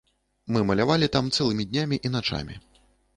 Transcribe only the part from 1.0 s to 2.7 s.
там цэлымі днямі і начамі.